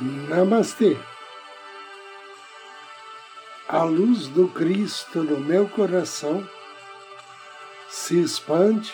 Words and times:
Namastê. 0.00 0.96
A 3.68 3.84
luz 3.84 4.26
do 4.26 4.48
Cristo 4.48 5.22
no 5.22 5.38
meu 5.38 5.68
coração 5.68 6.44
se 7.88 8.20
expande, 8.20 8.92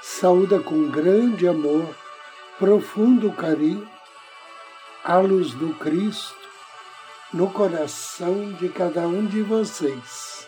saúda 0.00 0.58
com 0.58 0.88
grande 0.88 1.46
amor, 1.46 1.86
profundo 2.58 3.30
carinho, 3.30 3.86
a 5.04 5.18
luz 5.18 5.52
do 5.52 5.74
Cristo 5.74 6.34
no 7.30 7.50
coração 7.50 8.54
de 8.54 8.70
cada 8.70 9.06
um 9.06 9.26
de 9.26 9.42
vocês. 9.42 10.41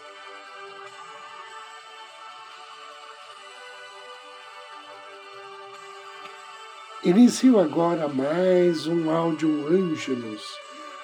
Inicio 7.05 7.61
agora 7.61 8.09
mais 8.09 8.87
um 8.87 9.11
áudio 9.11 9.69
Ângelos, 9.69 10.43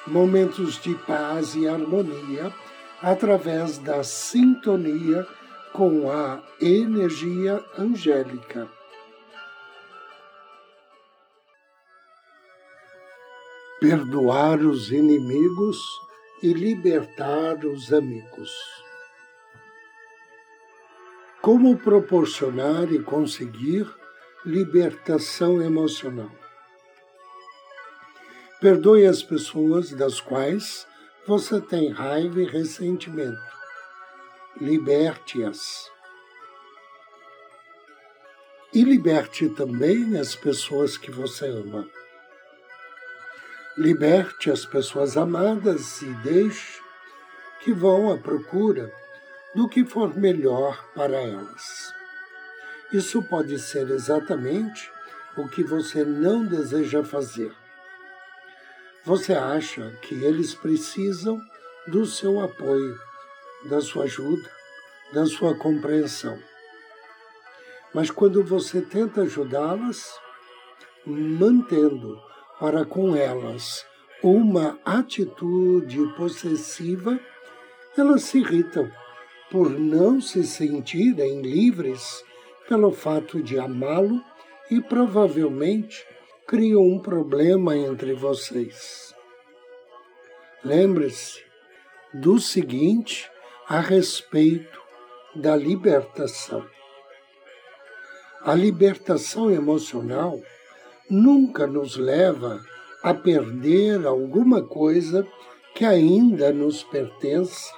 momentos 0.06 0.80
de 0.80 0.94
paz 0.94 1.54
e 1.54 1.68
harmonia 1.68 2.50
através 3.02 3.76
da 3.76 4.02
sintonia 4.02 5.26
com 5.74 6.10
a 6.10 6.42
energia 6.58 7.62
angélica. 7.76 8.66
Perdoar 13.78 14.58
os 14.60 14.90
inimigos 14.90 15.76
e 16.42 16.54
libertar 16.54 17.62
os 17.66 17.92
amigos. 17.92 18.50
Como 21.42 21.76
proporcionar 21.76 22.90
e 22.90 23.02
conseguir 23.02 23.99
libertação 24.44 25.60
emocional. 25.60 26.30
Perdoe 28.58 29.04
as 29.04 29.22
pessoas 29.22 29.90
das 29.90 30.18
quais 30.18 30.86
você 31.26 31.60
tem 31.60 31.90
raiva 31.90 32.40
e 32.40 32.46
ressentimento. 32.46 33.38
Liberte-as. 34.58 35.90
E 38.72 38.82
liberte 38.82 39.50
também 39.50 40.18
as 40.18 40.34
pessoas 40.34 40.96
que 40.96 41.10
você 41.10 41.46
ama. 41.46 41.86
Liberte 43.76 44.50
as 44.50 44.64
pessoas 44.64 45.18
amadas 45.18 46.00
e 46.00 46.12
deixe 46.22 46.80
que 47.62 47.72
vão 47.74 48.10
à 48.10 48.16
procura 48.16 48.90
do 49.54 49.68
que 49.68 49.84
for 49.84 50.16
melhor 50.16 50.82
para 50.94 51.16
elas. 51.16 51.99
Isso 52.92 53.22
pode 53.22 53.56
ser 53.58 53.88
exatamente 53.90 54.90
o 55.36 55.48
que 55.48 55.62
você 55.62 56.04
não 56.04 56.44
deseja 56.44 57.04
fazer. 57.04 57.52
Você 59.04 59.32
acha 59.32 59.90
que 60.02 60.14
eles 60.24 60.54
precisam 60.54 61.40
do 61.86 62.04
seu 62.04 62.40
apoio, 62.40 62.98
da 63.68 63.80
sua 63.80 64.04
ajuda, 64.04 64.50
da 65.12 65.24
sua 65.24 65.56
compreensão. 65.56 66.36
Mas 67.94 68.10
quando 68.10 68.42
você 68.42 68.82
tenta 68.82 69.22
ajudá-las, 69.22 70.12
mantendo 71.06 72.20
para 72.58 72.84
com 72.84 73.14
elas 73.14 73.86
uma 74.22 74.78
atitude 74.84 76.06
possessiva, 76.16 77.18
elas 77.96 78.24
se 78.24 78.38
irritam 78.38 78.90
por 79.50 79.70
não 79.70 80.20
se 80.20 80.44
sentirem 80.44 81.40
livres 81.40 82.22
pelo 82.70 82.92
fato 82.92 83.42
de 83.42 83.58
amá-lo 83.58 84.22
e 84.70 84.80
provavelmente 84.80 86.06
criou 86.46 86.86
um 86.86 87.00
problema 87.00 87.76
entre 87.76 88.12
vocês. 88.12 89.12
Lembre-se 90.62 91.42
do 92.14 92.38
seguinte 92.38 93.28
a 93.68 93.80
respeito 93.80 94.80
da 95.34 95.56
libertação. 95.56 96.64
A 98.42 98.54
libertação 98.54 99.50
emocional 99.50 100.40
nunca 101.10 101.66
nos 101.66 101.96
leva 101.96 102.64
a 103.02 103.12
perder 103.12 104.06
alguma 104.06 104.62
coisa 104.62 105.26
que 105.74 105.84
ainda 105.84 106.52
nos 106.52 106.84
pertence 106.84 107.72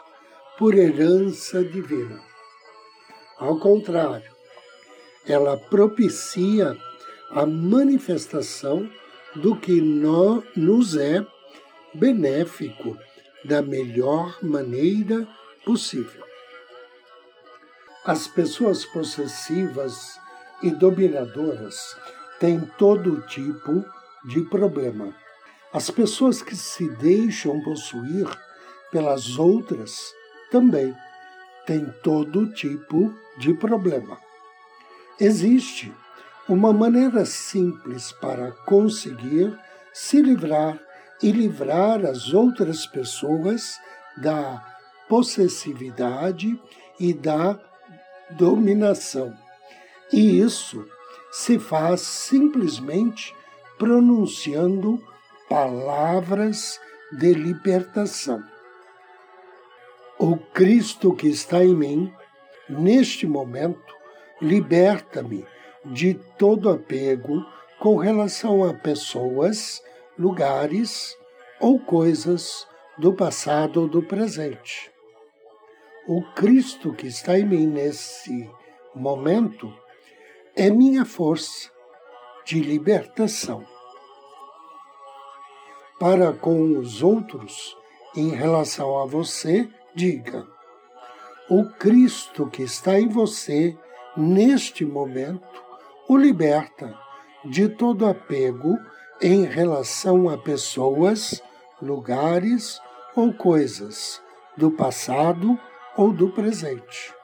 por 0.59 0.75
herança 0.75 1.65
divina. 1.65 2.21
Ao 3.39 3.59
contrário, 3.59 4.32
ela 5.27 5.57
propicia 5.57 6.77
a 7.31 7.47
manifestação 7.47 8.89
do 9.35 9.57
que 9.57 9.81
no, 9.81 10.43
nos 10.55 10.97
é 10.97 11.25
benéfico 11.95 12.97
da 13.45 13.63
melhor 13.63 14.37
maneira 14.43 15.27
possível. 15.65 16.23
As 18.05 18.27
pessoas 18.27 18.85
possessivas 18.85 20.19
e 20.63 20.71
dominadoras 20.71 21.97
têm 22.39 22.61
todo 22.79 23.23
tipo 23.23 23.85
de 24.25 24.43
problema. 24.43 25.15
As 25.73 25.91
pessoas 25.91 26.43
que 26.43 26.57
se 26.57 26.89
deixam 26.97 27.63
possuir 27.63 28.27
pelas 28.91 29.39
outras 29.39 30.13
também 30.51 30.95
têm 31.67 31.87
todo 32.03 32.53
tipo 32.53 33.15
de 33.39 33.55
problema. 33.55 34.19
Existe 35.21 35.93
uma 36.49 36.73
maneira 36.73 37.25
simples 37.25 38.13
para 38.13 38.51
conseguir 38.67 39.57
se 39.93 40.21
livrar 40.21 40.79
e 41.23 41.31
livrar 41.31 42.05
as 42.05 42.33
outras 42.33 42.87
pessoas 42.87 43.79
da 44.17 44.63
possessividade 45.09 46.59
e 46.99 47.13
da 47.13 47.59
dominação. 48.31 49.37
E 50.13 50.41
isso 50.41 50.87
se 51.31 51.59
faz 51.59 52.01
simplesmente 52.01 53.35
pronunciando 53.79 55.03
palavras 55.49 56.81
de 57.13 57.35
libertação. 57.35 58.43
O 60.19 60.37
Cristo 60.37 61.15
que 61.15 61.29
está 61.29 61.65
em 61.65 61.75
mim, 61.75 62.13
neste 62.69 63.27
momento, 63.27 64.02
liberta-me 64.43 65.47
de 65.85 66.15
todo 66.37 66.69
apego 66.69 67.47
com 67.79 67.97
relação 67.97 68.65
a 68.65 68.75
pessoas, 68.75 69.81
lugares 70.19 71.17
ou 71.61 71.79
coisas 71.79 72.67
do 72.99 73.15
passado 73.15 73.83
ou 73.83 73.89
do 73.89 74.03
presente. 74.03 74.91
O 76.09 76.23
Cristo 76.35 76.93
que 76.93 77.07
está 77.07 77.39
em 77.39 77.47
mim 77.47 77.67
nesse 77.67 78.51
momento 78.95 79.73
é 80.57 80.69
minha 80.69 81.05
força 81.05 81.71
de 82.45 82.61
libertação. 82.61 83.65
Para 86.01 86.33
com 86.33 86.79
os 86.79 87.01
outros, 87.01 87.77
em 88.17 88.31
relação 88.31 88.99
a 88.99 89.07
você, 89.07 89.69
diga: 89.95 90.45
O 91.49 91.65
Cristo 91.79 92.51
que 92.51 92.65
está 92.65 92.99
em 92.99 93.09
você 93.09 93.79
neste 94.17 94.85
momento, 94.85 95.63
o 96.09 96.17
liberta 96.17 96.99
de 97.45 97.69
todo 97.69 98.07
apego 98.07 98.77
em 99.21 99.45
relação 99.45 100.29
a 100.29 100.37
pessoas, 100.37 101.43
lugares 101.81 102.81
ou 103.17 103.33
coisas 103.33 104.21
do 104.57 104.71
passado 104.71 105.59
ou 105.97 106.13
do 106.13 106.31
presente. 106.31 107.15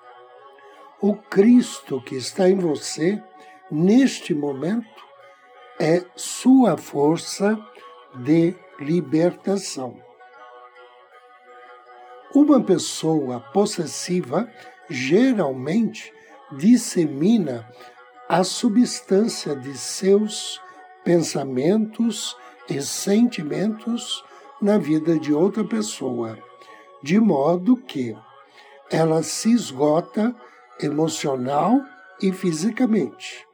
O 1.00 1.14
Cristo 1.14 2.00
que 2.00 2.16
está 2.16 2.48
em 2.48 2.58
você 2.58 3.22
neste 3.70 4.34
momento 4.34 4.86
é 5.78 6.04
sua 6.16 6.76
força 6.76 7.58
de 8.16 8.56
libertação. 8.80 9.96
Uma 12.34 12.62
pessoa 12.62 13.40
possessiva 13.52 14.48
geralmente 14.90 16.12
dissemina 16.52 17.68
a 18.28 18.42
substância 18.44 19.54
de 19.54 19.76
seus 19.76 20.60
pensamentos 21.04 22.36
e 22.68 22.80
sentimentos 22.82 24.24
na 24.60 24.76
vida 24.78 25.18
de 25.18 25.32
outra 25.32 25.64
pessoa, 25.64 26.38
de 27.02 27.18
modo 27.18 27.76
que 27.76 28.16
ela 28.90 29.22
se 29.22 29.52
esgota 29.52 30.34
emocional 30.80 31.80
e 32.20 32.32
fisicamente. 32.32 33.46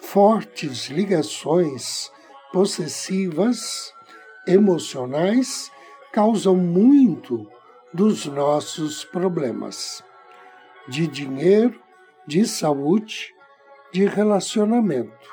Fortes 0.00 0.88
ligações 0.88 2.10
possessivas 2.52 3.92
emocionais 4.46 5.70
causam 6.12 6.56
muito 6.56 7.46
dos 7.92 8.26
nossos 8.26 9.04
problemas 9.04 10.02
de 10.88 11.06
dinheiro, 11.06 11.80
de 12.26 12.46
saúde, 12.46 13.34
de 13.92 14.04
relacionamento. 14.06 15.28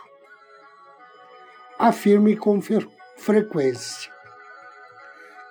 Afirme 1.78 2.36
com 2.36 2.60
frequência. 3.18 4.12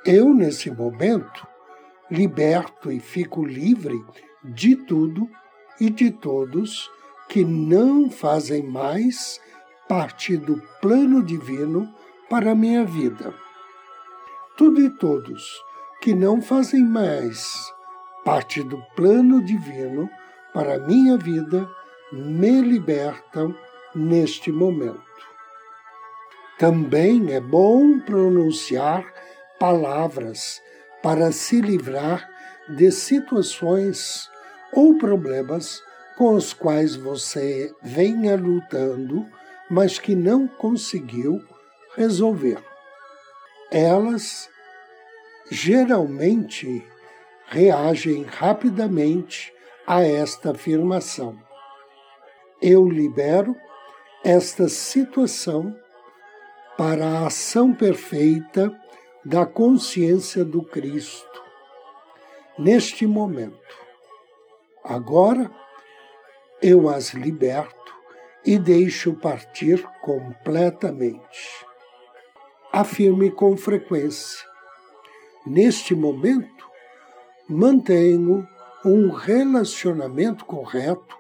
Eu, 0.05 0.33
nesse 0.33 0.71
momento, 0.71 1.47
liberto 2.11 2.91
e 2.91 3.01
fico 3.01 3.45
livre 3.45 4.01
de 4.45 4.77
tudo 4.77 5.29
e 5.81 5.91
de 5.91 6.11
todos 6.11 6.91
que 7.29 7.45
não 7.45 8.11
fazem 8.11 8.63
mais 8.63 9.41
parte 9.89 10.37
do 10.37 10.61
plano 10.81 11.23
divino 11.23 11.93
para 12.29 12.53
a 12.53 12.55
minha 12.55 12.85
vida. 12.85 13.35
Tudo 14.57 14.81
e 14.81 14.91
todos 14.91 15.61
que 16.01 16.15
não 16.15 16.41
fazem 16.41 16.85
mais 16.85 17.73
parte 18.27 18.61
do 18.61 18.83
plano 18.97 19.41
divino 19.41 20.11
para 20.53 20.75
a 20.75 20.79
minha 20.81 21.17
vida 21.17 21.65
me 22.13 22.61
libertam 22.61 23.55
neste 23.95 24.51
momento. 24.51 25.01
Também 26.59 27.33
é 27.33 27.41
bom 27.41 28.01
pronunciar 28.01 29.07
palavras 29.61 30.61
para 31.05 31.31
se 31.31 31.61
livrar 31.61 32.29
de 32.69 32.91
situações 32.91 34.29
ou 34.73 34.99
problemas 34.99 35.81
com 36.19 36.35
os 36.35 36.53
quais 36.53 36.97
você 36.97 37.73
venha 37.81 38.35
lutando, 38.35 39.25
mas 39.71 40.01
que 40.01 40.17
não 40.17 40.49
conseguiu 40.49 41.41
resolver. 41.95 42.59
Elas 43.71 44.51
geralmente 45.49 46.85
reagem 47.47 48.23
rapidamente 48.25 49.53
a 49.87 50.03
esta 50.03 50.51
afirmação. 50.51 51.39
Eu 52.61 52.89
libero 52.89 53.55
esta 54.25 54.69
situação 54.69 55.77
para 56.77 57.07
a 57.07 57.27
ação 57.27 57.73
perfeita 57.73 58.75
da 59.25 59.47
consciência 59.47 60.45
do 60.45 60.63
Cristo 60.63 61.43
neste 62.59 63.07
momento. 63.07 63.57
Agora 64.85 65.51
eu 66.63 66.89
as 66.89 67.13
liberto 67.13 67.95
e 68.45 68.59
deixo 68.59 69.15
partir 69.15 69.83
completamente. 70.01 71.67
Afirme 72.73 73.31
com 73.31 73.57
frequência. 73.57 74.47
Neste 75.47 75.95
momento, 75.95 76.67
mantenho 77.49 78.47
um 78.85 79.11
relacionamento 79.11 80.45
correto 80.45 81.17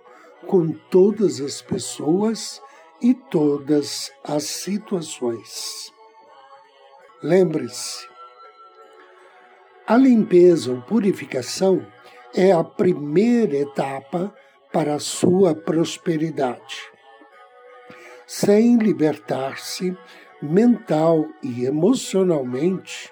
com 0.47 0.73
todas 0.91 1.41
as 1.41 1.61
pessoas 1.61 2.61
e 3.01 3.15
todas 3.15 4.11
as 4.25 4.45
situações. 4.45 5.93
Lembre-se, 7.23 8.07
a 9.87 9.97
limpeza 9.97 10.73
ou 10.73 10.83
purificação 10.83 11.87
é 12.35 12.53
a 12.53 12.65
primeira 12.65 13.57
etapa 13.57 14.35
para 14.73 14.97
a 14.97 14.99
sua 14.99 15.55
prosperidade. 15.55 16.77
Sem 18.27 18.77
libertar-se 18.79 19.97
mental 20.43 21.27
e 21.43 21.65
emocionalmente, 21.65 23.11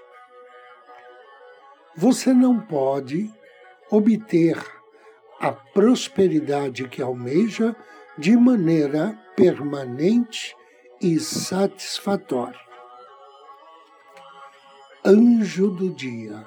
você 1.97 2.33
não 2.33 2.61
pode 2.61 3.31
obter 3.91 4.57
a 5.41 5.53
prosperidade 5.53 6.89
que 6.89 7.03
almeja 7.03 7.75
de 8.17 8.37
maneira 8.37 9.19
permanente 9.37 10.57
e 11.01 11.19
satisfatória 11.19 12.65
anjo 15.07 15.69
do 15.69 15.91
dia. 15.91 16.47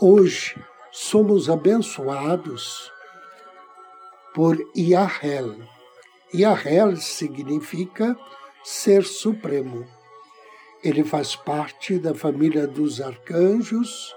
Hoje 0.00 0.60
somos 0.90 1.48
abençoados 1.48 2.90
por 4.34 4.58
Yahel. 4.76 5.54
Yahel 6.34 6.96
significa 6.96 8.16
ser 8.64 9.04
supremo. 9.04 9.86
Ele 10.82 11.04
faz 11.04 11.36
parte 11.36 11.96
da 11.96 12.12
família 12.12 12.66
dos 12.66 13.00
arcanjos, 13.00 14.12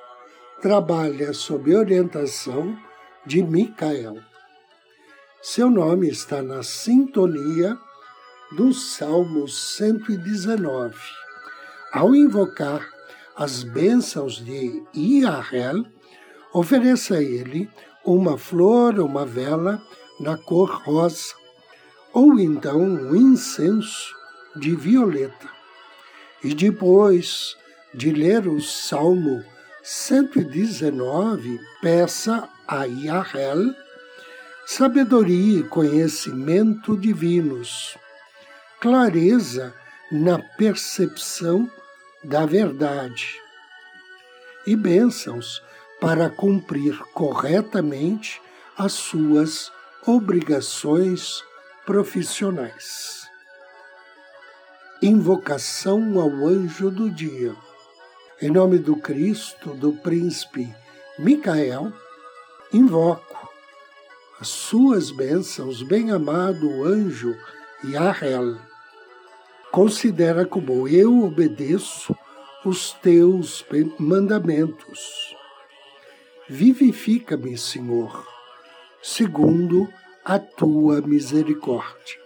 trabalha 0.61 1.31
sob 1.31 1.75
orientação 1.75 2.75
de 3.23 3.43
Micael. 3.43 4.17
Seu 5.43 5.69
nome 5.69 6.09
está 6.09 6.41
na 6.41 6.63
sintonia 6.63 7.77
do 8.53 8.73
Salmo 8.73 9.47
119. 9.47 10.95
Ao 11.93 12.15
invocar 12.15 12.89
as 13.35 13.61
bênçãos 13.61 14.43
de 14.43 14.83
Iahel, 14.91 15.85
ofereça 16.51 17.17
a 17.17 17.21
ele 17.21 17.69
uma 18.03 18.39
flor, 18.39 18.99
uma 18.99 19.23
vela 19.23 19.79
na 20.19 20.35
cor 20.35 20.81
rosa, 20.83 21.35
ou 22.11 22.39
então 22.39 22.79
um 22.79 23.15
incenso 23.15 24.15
de 24.55 24.75
violeta. 24.75 25.54
E 26.43 26.53
depois 26.53 27.55
de 27.93 28.11
ler 28.11 28.47
o 28.47 28.61
Salmo 28.61 29.43
119, 29.83 31.59
peça 31.81 32.49
a 32.67 32.85
Yahel 32.85 33.73
sabedoria 34.65 35.59
e 35.59 35.63
conhecimento 35.63 36.97
divinos, 36.97 37.95
clareza 38.79 39.73
na 40.11 40.39
percepção 40.39 41.69
da 42.23 42.45
verdade 42.45 43.39
e 44.65 44.75
bênçãos 44.75 45.61
para 46.01 46.29
cumprir 46.29 46.97
corretamente 47.13 48.41
as 48.77 48.93
suas 48.93 49.71
obrigações 50.05 51.43
profissionais. 51.85 53.24
Invocação 55.07 56.19
ao 56.19 56.47
anjo 56.47 56.89
do 56.89 57.11
dia. 57.11 57.55
Em 58.41 58.49
nome 58.49 58.79
do 58.79 58.95
Cristo, 58.95 59.69
do 59.75 59.93
príncipe 59.93 60.67
Micael, 61.19 61.93
invoco 62.73 63.47
as 64.39 64.47
suas 64.47 65.11
bênçãos, 65.11 65.83
bem-amado 65.83 66.83
anjo 66.83 67.37
Yahel 67.83 68.57
Considera 69.71 70.43
como 70.43 70.87
eu 70.87 71.23
obedeço 71.23 72.17
os 72.65 72.93
teus 72.93 73.63
mandamentos. 73.99 75.35
Vivifica-me, 76.49 77.55
Senhor, 77.59 78.27
segundo 79.03 79.87
a 80.23 80.39
tua 80.39 80.99
misericórdia. 81.01 82.24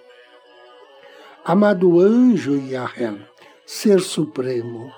Amado 1.50 2.00
anjo 2.00 2.58
Yahel, 2.58 3.18
Ser 3.66 4.02
Supremo, 4.02 4.94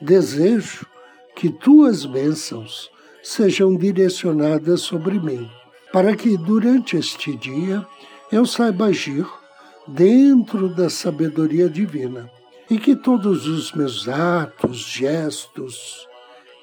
desejo 0.00 0.84
que 1.36 1.48
tuas 1.48 2.04
bênçãos 2.04 2.90
sejam 3.22 3.76
direcionadas 3.76 4.80
sobre 4.80 5.20
mim, 5.20 5.48
para 5.92 6.16
que 6.16 6.36
durante 6.36 6.96
este 6.96 7.36
dia 7.36 7.86
eu 8.32 8.44
saiba 8.44 8.86
agir 8.86 9.24
dentro 9.86 10.74
da 10.74 10.90
sabedoria 10.90 11.68
divina 11.70 12.28
e 12.68 12.76
que 12.76 12.96
todos 12.96 13.46
os 13.46 13.70
meus 13.70 14.08
atos, 14.08 14.78
gestos 14.78 16.04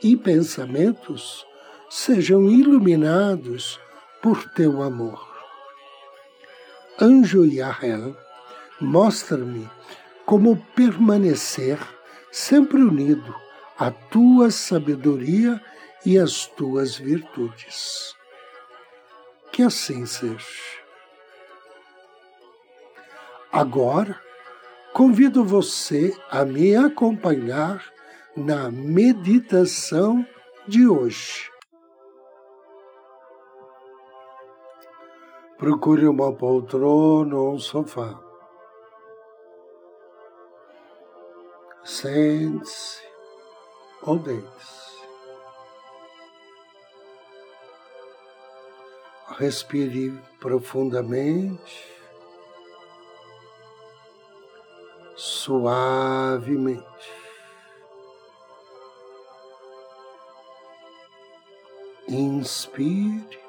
e 0.04 0.18
pensamentos 0.18 1.46
sejam 1.90 2.50
iluminados 2.50 3.80
por 4.22 4.44
teu 4.50 4.82
amor. 4.82 5.26
Anjo 7.00 7.46
Yahel, 7.46 8.27
mostra-me 8.80 9.70
como 10.26 10.58
permanecer 10.76 11.80
sempre 12.32 12.82
unido 12.82 13.34
à 13.78 13.92
tua 13.92 14.52
sabedoria 14.52 15.62
e 16.06 16.18
às 16.18 16.46
tuas 16.48 16.98
virtudes. 16.98 18.16
Que 19.52 19.64
assim 19.64 20.06
seja. 20.06 20.78
Agora, 23.52 24.20
convido 24.94 25.44
você 25.44 26.16
a 26.30 26.46
me 26.46 26.76
acompanhar 26.76 27.84
na 28.36 28.70
meditação 28.70 30.26
de 30.68 30.88
hoje. 30.88 31.50
Procure 35.58 36.08
uma 36.08 36.32
poltrona 36.32 37.36
ou 37.36 37.56
um 37.56 37.60
sofá. 37.60 38.27
Sente-se 41.88 43.02
ou 44.02 44.20
deite-se. 44.20 45.08
Respire 49.38 50.12
profundamente 50.38 51.96
suavemente. 55.16 56.84
Inspire, 62.10 63.40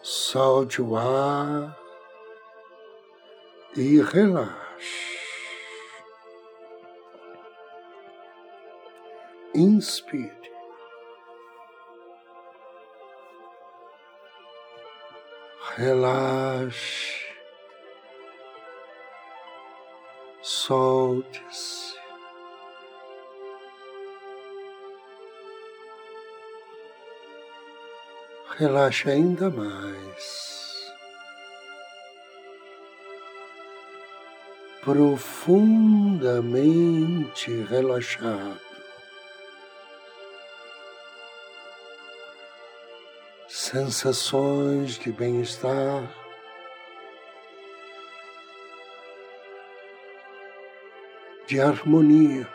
solte 0.00 0.80
o 0.80 0.96
ar 0.96 1.76
e 3.76 4.00
relaxe. 4.00 4.61
Inspire. 9.62 10.32
Relaxe, 15.76 17.24
solte-se. 20.42 21.94
Relaxe 28.58 29.08
ainda 29.08 29.48
mais. 29.48 30.92
Profundamente 34.82 37.62
relaxado. 37.70 38.71
Sensações 43.72 44.98
de 44.98 45.10
bem-estar. 45.10 46.14
De 51.46 51.58
harmonia, 51.58 52.46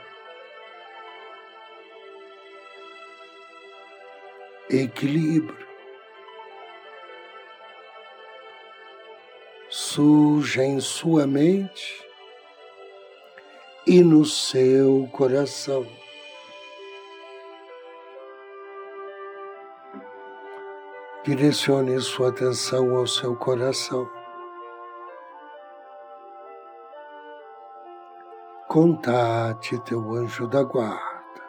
equilíbrio, 4.70 5.68
surge 9.70 10.62
em 10.62 10.80
sua 10.80 11.26
mente 11.26 12.06
e 13.88 14.04
no 14.04 14.24
seu 14.24 15.10
coração. 15.12 16.07
Direcione 21.28 22.00
sua 22.00 22.30
atenção 22.30 22.96
ao 22.96 23.06
seu 23.06 23.36
coração. 23.36 24.10
Contate 28.70 29.78
teu 29.80 30.14
anjo 30.14 30.48
da 30.48 30.64
guarda. 30.64 31.44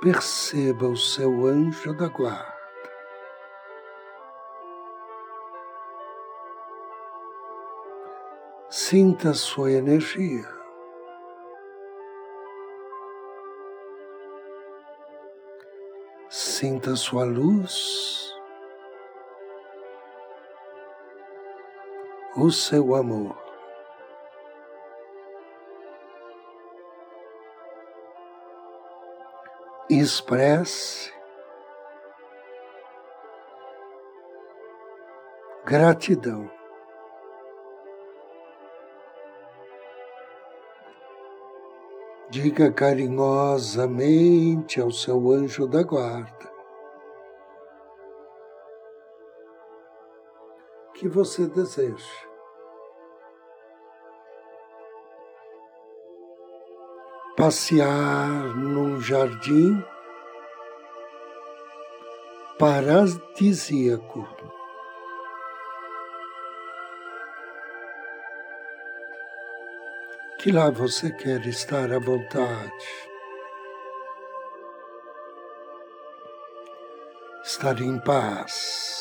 Perceba 0.00 0.86
o 0.86 0.96
seu 0.96 1.46
anjo 1.46 1.92
da 1.94 2.06
guarda. 2.06 2.54
Sinta 8.70 9.34
sua 9.34 9.72
energia. 9.72 10.46
Sinta 16.58 16.96
sua 16.96 17.22
luz, 17.22 18.34
o 22.34 22.50
seu 22.50 22.94
amor. 22.94 23.36
Expresse 29.90 31.12
gratidão. 35.66 36.50
Diga 42.30 42.72
carinhosamente 42.72 44.80
ao 44.80 44.90
seu 44.90 45.30
anjo 45.30 45.66
da 45.66 45.82
guarda 45.82 46.35
que 50.96 51.08
você 51.08 51.46
deseja. 51.46 52.26
Passear 57.36 58.56
num 58.56 59.00
jardim 59.00 59.84
paradisíaco. 62.58 64.26
que 70.46 70.52
lá 70.52 70.70
você 70.70 71.10
quer 71.10 71.44
estar 71.44 71.90
à 71.90 71.98
vontade. 71.98 72.86
Estar 77.42 77.80
em 77.80 77.98
paz, 77.98 78.95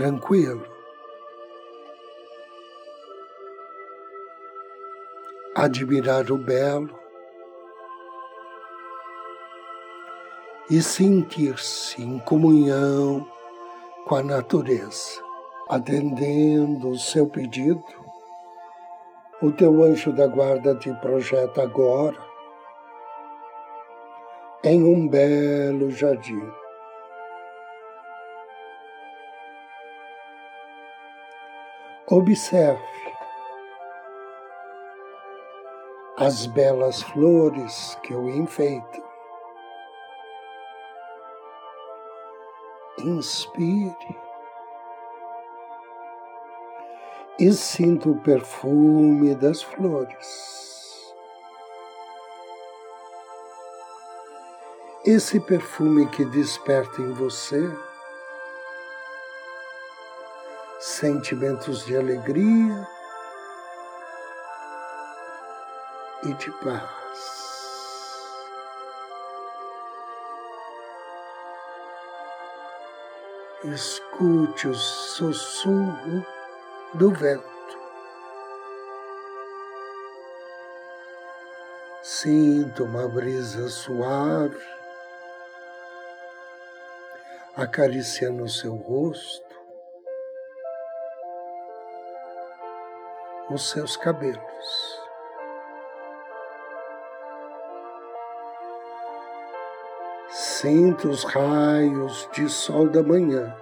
tranquilo, 0.00 0.64
admirar 5.54 6.32
o 6.32 6.38
belo 6.38 6.98
e 10.70 10.80
sentir-se 10.80 12.00
em 12.02 12.18
comunhão 12.20 13.30
com 14.06 14.14
a 14.14 14.22
natureza 14.22 15.22
atendendo 15.68 16.88
o 16.88 16.98
seu 16.98 17.26
pedido, 17.26 17.84
o 19.42 19.52
teu 19.52 19.84
anjo 19.84 20.14
da 20.14 20.26
guarda 20.26 20.74
te 20.76 20.90
projeta 20.94 21.62
agora 21.62 22.18
em 24.64 24.82
um 24.82 25.06
belo 25.06 25.90
jardim. 25.90 26.59
Observe 32.12 32.82
as 36.16 36.44
belas 36.46 37.02
flores 37.02 37.96
que 38.02 38.12
o 38.12 38.28
enfeitam. 38.28 39.04
Inspire 42.98 44.18
e 47.38 47.52
sinto 47.52 48.10
o 48.10 48.20
perfume 48.20 49.36
das 49.36 49.62
flores. 49.62 51.14
Esse 55.06 55.38
perfume 55.38 56.08
que 56.08 56.24
desperta 56.24 57.00
em 57.00 57.12
você 57.12 57.72
sentimentos 61.00 61.86
de 61.86 61.96
alegria 61.96 62.86
e 66.24 66.34
de 66.34 66.50
paz. 66.62 67.30
Escute 73.64 74.68
o 74.68 74.74
sussurro 74.74 76.26
do 76.92 77.10
vento. 77.12 77.48
Sinto 82.02 82.84
uma 82.84 83.08
brisa 83.08 83.70
suave 83.70 84.62
acariciando 87.56 88.46
seu 88.50 88.74
rosto, 88.76 89.49
os 93.50 93.70
seus 93.70 93.96
cabelos. 93.96 95.00
Sinto 100.28 101.08
os 101.08 101.24
raios 101.24 102.28
de 102.32 102.48
sol 102.48 102.88
da 102.88 103.02
manhã 103.02 103.54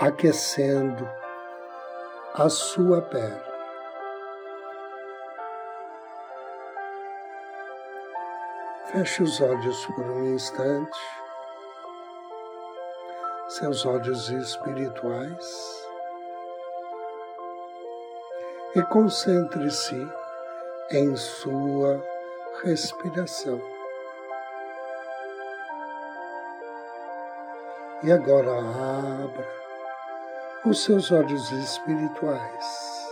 aquecendo 0.00 1.06
a 2.34 2.48
sua 2.48 3.02
pele. 3.02 3.50
Feche 8.86 9.22
os 9.22 9.40
olhos 9.40 9.86
por 9.86 10.04
um 10.04 10.34
instante, 10.34 10.98
seus 13.60 13.84
olhos 13.84 14.30
espirituais, 14.30 15.86
e 18.74 18.80
concentre-se 18.84 20.08
em 20.90 21.14
sua 21.14 22.02
respiração. 22.64 23.60
E 28.02 28.10
agora 28.10 28.50
abra 28.50 29.46
os 30.64 30.82
seus 30.82 31.12
olhos 31.12 31.52
espirituais 31.52 33.06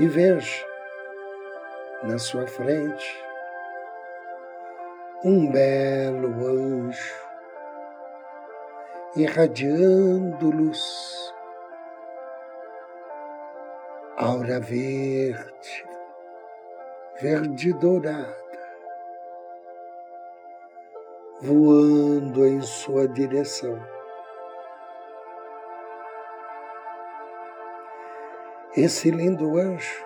e 0.00 0.08
veja 0.08 0.66
na 2.02 2.18
sua 2.18 2.44
frente 2.48 3.24
um 5.22 5.48
belo 5.52 6.28
anjo 6.44 7.25
irradiando 9.16 10.50
luz, 10.50 11.34
aura 14.14 14.60
verde, 14.60 15.86
verde 17.22 17.72
dourada, 17.72 18.36
voando 21.40 22.46
em 22.46 22.60
sua 22.60 23.08
direção. 23.08 23.80
Esse 28.76 29.10
lindo 29.10 29.56
anjo 29.56 30.04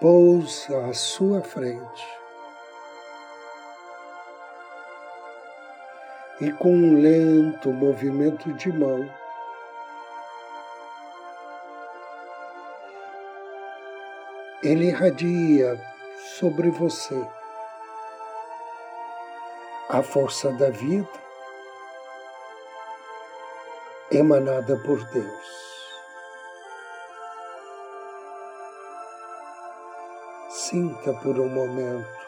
pousa 0.00 0.86
à 0.88 0.92
sua 0.92 1.40
frente. 1.40 2.23
E 6.40 6.50
com 6.50 6.74
um 6.74 7.00
lento 7.00 7.72
movimento 7.72 8.52
de 8.54 8.72
mão, 8.72 9.08
ele 14.62 14.86
irradia 14.86 15.80
sobre 16.38 16.70
você 16.70 17.24
a 19.88 20.02
força 20.02 20.50
da 20.52 20.70
vida 20.70 21.08
emanada 24.10 24.76
por 24.78 25.04
Deus. 25.10 25.64
Sinta 30.48 31.12
por 31.14 31.38
um 31.38 31.48
momento 31.48 32.23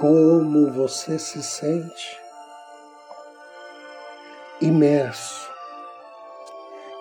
como 0.00 0.72
você 0.72 1.18
se 1.18 1.42
sente 1.42 2.18
imerso 4.58 5.52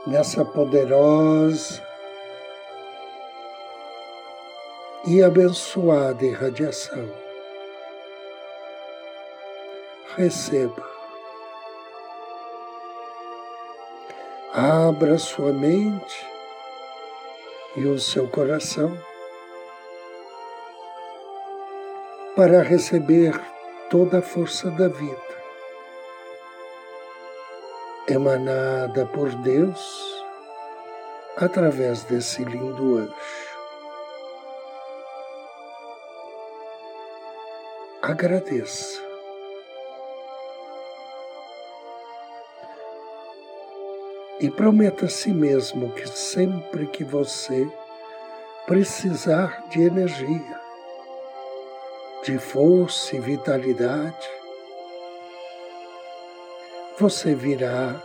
nessa 0.05 0.43
poderosa 0.43 1.81
e 5.07 5.23
abençoada 5.23 6.25
irradiação. 6.25 7.09
Receba. 10.17 10.85
Abra 14.53 15.17
sua 15.17 15.53
mente 15.53 16.27
e 17.77 17.85
o 17.85 17.97
seu 17.97 18.27
coração 18.27 19.08
para 22.39 22.61
receber 22.61 23.37
toda 23.89 24.19
a 24.19 24.21
força 24.21 24.71
da 24.71 24.87
vida 24.87 25.35
emanada 28.07 29.05
por 29.07 29.29
Deus 29.41 30.23
através 31.35 32.05
desse 32.05 32.41
lindo 32.45 32.95
anjo. 32.95 33.13
Agradeça. 38.01 39.01
E 44.39 44.49
prometa 44.49 45.07
a 45.07 45.09
si 45.09 45.33
mesmo 45.33 45.91
que 45.91 46.07
sempre 46.07 46.87
que 46.87 47.03
você 47.03 47.69
precisar 48.65 49.67
de 49.67 49.81
energia, 49.81 50.58
de 52.29 52.37
força 52.37 53.15
e 53.15 53.19
vitalidade, 53.19 54.29
você 56.99 57.33
virá 57.33 57.95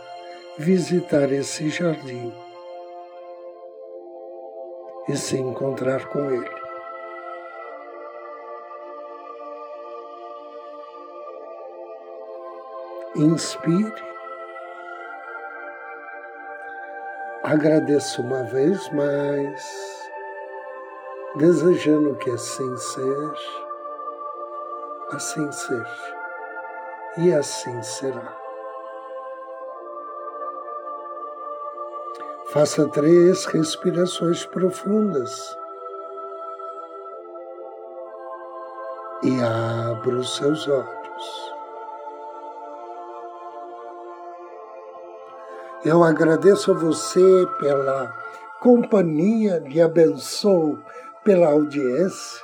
visitar 0.57 1.31
esse 1.31 1.69
jardim 1.69 2.33
e 5.07 5.15
se 5.15 5.37
encontrar 5.37 6.07
com 6.07 6.31
ele. 6.31 6.65
Inspire 13.15 14.15
Agradeço 17.43 18.23
uma 18.23 18.41
vez 18.41 18.89
mais, 18.91 20.09
desejando 21.35 22.15
que 22.15 22.31
assim 22.31 22.75
seja, 22.75 23.64
assim 25.11 25.51
seja, 25.51 26.15
e 27.17 27.33
assim 27.33 27.81
será. 27.83 28.37
Faça 32.47 32.87
três 32.89 33.45
respirações 33.45 34.45
profundas 34.45 35.57
e 39.23 39.41
abra 39.41 40.15
os 40.15 40.35
seus 40.37 40.67
olhos. 40.67 41.53
Eu 45.83 46.03
agradeço 46.03 46.71
a 46.71 46.73
você 46.73 47.45
pela 47.59 48.11
companhia, 48.59 49.59
lhe 49.59 49.81
abençoo 49.81 50.79
pela 51.23 51.47
audiência. 51.47 52.43